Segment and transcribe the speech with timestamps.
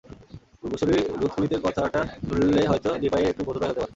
[0.59, 3.89] পূর্বসূরি রুদ খুলিতের কথাটা শুনলে হয়তো ডিপাইয়ের একটু বোধোদয় হতে পারে।